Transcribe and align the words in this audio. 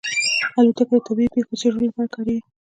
الوتکه 0.57 0.95
د 0.99 1.03
طبیعي 1.07 1.29
پېښو 1.35 1.59
څېړلو 1.61 1.87
لپاره 1.89 2.11
کارېږي. 2.15 2.43